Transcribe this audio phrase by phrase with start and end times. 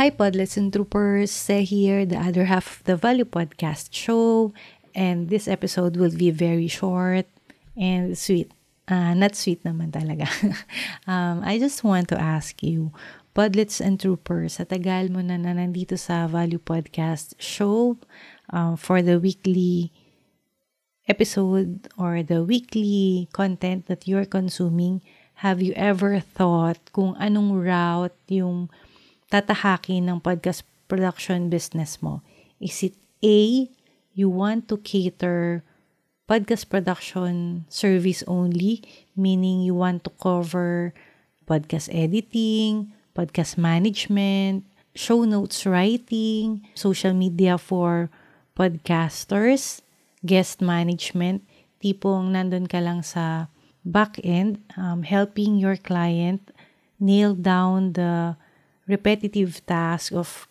[0.00, 1.30] Hi, and Troopers.
[1.30, 4.54] Se here, the other half of the Value Podcast show.
[4.94, 7.26] And this episode will be very short
[7.76, 8.50] and sweet.
[8.88, 10.24] Uh, not sweet naman talaga.
[11.06, 12.96] um, I just want to ask you,
[13.36, 18.00] Podlets and Troopers, sa tagal mo na na nandito sa Value Podcast show
[18.56, 19.92] um, for the weekly
[21.12, 25.04] episode or the weekly content that you're consuming,
[25.44, 28.72] have you ever thought kung anong route yung
[29.30, 32.20] tatahakin ng podcast production business mo?
[32.58, 33.70] Is it A,
[34.12, 35.62] you want to cater
[36.26, 38.82] podcast production service only,
[39.14, 40.92] meaning you want to cover
[41.46, 48.10] podcast editing, podcast management, show notes writing, social media for
[48.58, 49.82] podcasters,
[50.26, 51.42] guest management,
[51.78, 53.46] tipong nandun ka lang sa
[53.86, 56.42] back end, um, helping your client
[57.00, 58.36] nail down the
[58.90, 60.48] repetitive task of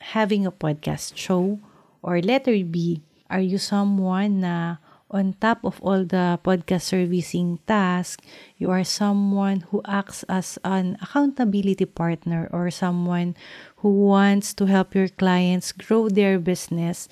[0.00, 1.60] having a podcast show?
[2.02, 4.76] Or letter B, are you someone na
[5.14, 8.18] on top of all the podcast servicing task,
[8.58, 13.38] you are someone who acts as an accountability partner or someone
[13.78, 17.06] who wants to help your clients grow their business.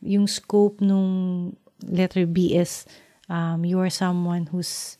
[0.00, 2.86] Yung scope nung letter B is
[3.28, 4.96] um, you are someone who's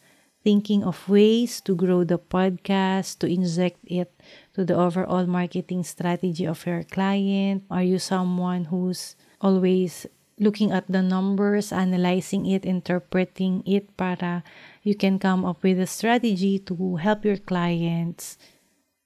[0.48, 4.08] thinking of ways to grow the podcast, to inject it
[4.56, 7.68] to the overall marketing strategy of your client?
[7.68, 9.12] Are you someone who's
[9.44, 10.08] always
[10.40, 14.40] looking at the numbers, analyzing it, interpreting it para
[14.80, 18.40] you can come up with a strategy to help your clients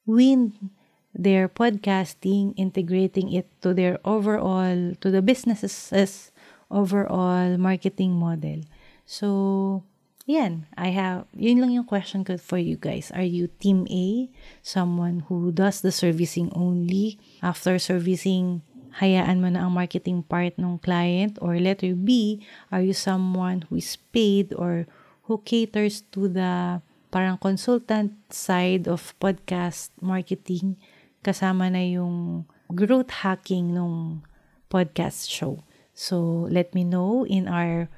[0.07, 0.71] win
[1.11, 6.31] their podcasting, integrating it to their overall, to the business's
[6.71, 8.63] overall marketing model.
[9.05, 9.83] So,
[10.27, 13.11] yan, I have, yun lang yung question ko for you guys.
[13.11, 14.31] Are you team A,
[14.63, 17.19] someone who does the servicing only?
[17.43, 18.63] After servicing,
[19.03, 21.39] hayaan mo na ang marketing part ng client?
[21.43, 24.87] Or letter B, are you someone who is paid or
[25.27, 30.81] who caters to the parang consultant side of podcast marketing
[31.21, 34.25] kasama na yung growth hacking ng
[34.73, 35.61] podcast show.
[35.93, 37.93] So, let me know in our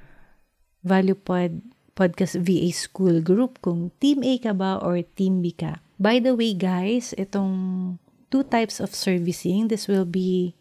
[0.83, 1.63] Value Pod
[1.95, 5.79] Podcast VA School Group kung Team A ka ba or Team B ka.
[5.97, 7.97] By the way guys, itong
[8.35, 10.59] two types of servicing, this will be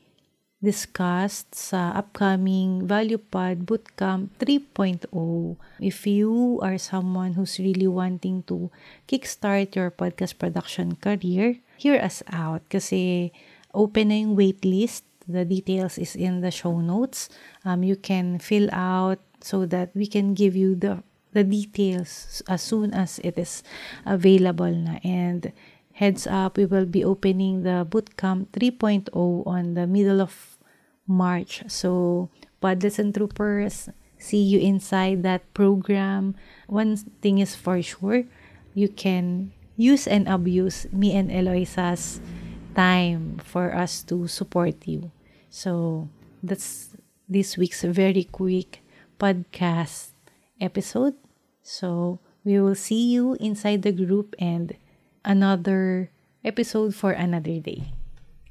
[0.64, 5.12] discussed sa upcoming ValuePod Bootcamp 3.0.
[5.84, 8.72] If you are someone who's really wanting to
[9.04, 13.36] kickstart your podcast production career, hear us out kasi
[13.76, 15.04] open na yung waitlist.
[15.28, 17.28] The details is in the show notes.
[17.64, 22.62] Um, you can fill out so that we can give you the the details as
[22.62, 23.64] soon as it is
[24.06, 24.98] available na.
[25.04, 25.52] And
[25.94, 29.10] heads up, we will be opening the Bootcamp 3.0
[29.46, 30.58] on the middle of
[31.08, 31.64] March.
[31.68, 32.30] So,
[32.62, 36.36] Podlets and Troopers, see you inside that program.
[36.68, 38.24] One thing is for sure,
[38.74, 42.22] you can use and abuse me and Eloisa's
[42.76, 45.12] time for us to support you.
[45.50, 46.10] So,
[46.42, 46.96] that's
[47.30, 48.82] this week's very quick
[49.20, 50.12] podcast
[50.60, 51.16] episode.
[51.64, 54.76] So, we will see you inside the group and
[55.24, 56.12] another
[56.44, 57.96] episode for another day.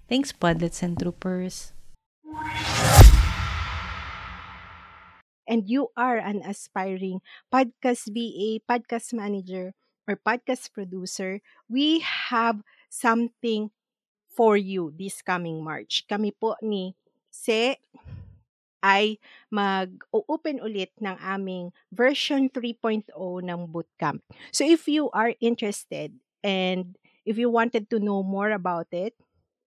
[0.08, 1.72] Thanks, Podlets and Troopers.
[5.46, 7.20] and you are an aspiring
[7.52, 9.74] podcast VA, podcast manager,
[10.08, 13.70] or podcast producer, we have something
[14.32, 16.08] for you this coming March.
[16.08, 16.96] Kami po ni
[17.28, 17.76] Se
[18.82, 23.14] ay mag-open ulit ng aming version 3.0
[23.46, 24.18] ng bootcamp.
[24.50, 29.14] So if you are interested and if you wanted to know more about it,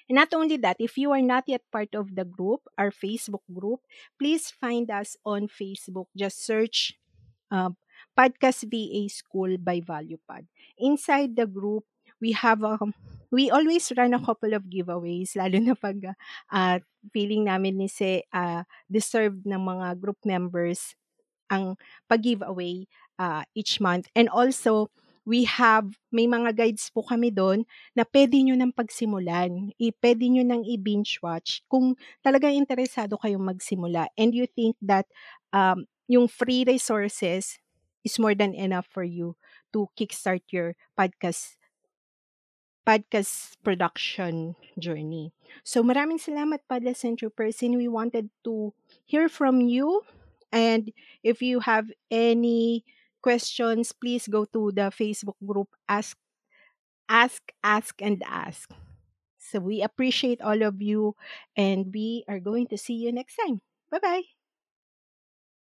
[0.07, 3.43] And not only that, if you are not yet part of the group, our Facebook
[3.51, 3.83] group,
[4.15, 6.07] please find us on Facebook.
[6.15, 6.95] Just search
[7.51, 7.75] uh,
[8.15, 10.47] Podcast VA School by ValuePod.
[10.79, 11.83] Inside the group,
[12.21, 12.79] we have a
[13.29, 16.15] we always run a couple of giveaways lalo na pag
[16.49, 16.77] uh,
[17.13, 20.95] feeling namin ni se uh, deserved ng mga group members
[21.49, 21.75] ang
[22.07, 22.87] pag-giveaway
[23.19, 24.07] uh, each month.
[24.15, 24.89] And also,
[25.27, 29.75] we have, may mga guides po kami doon na pwede nyo nang pagsimulan.
[29.75, 35.03] I, pwede nyo nang i-binge watch kung talagang interesado kayong magsimula and you think that
[35.51, 37.59] um, yung free resources
[38.07, 39.35] is more than enough for you
[39.75, 41.59] to kickstart your podcast
[42.87, 45.35] podcast production journey.
[45.67, 47.75] So maraming salamat Padlas and Person.
[47.75, 48.71] We wanted to
[49.03, 50.07] hear from you
[50.51, 50.91] and
[51.23, 52.83] if you have any
[53.21, 56.17] questions, please go to the Facebook group Ask
[57.09, 58.71] Ask Ask and Ask.
[59.39, 61.15] So we appreciate all of you
[61.57, 63.61] and we are going to see you next time.
[63.91, 64.36] Bye-bye.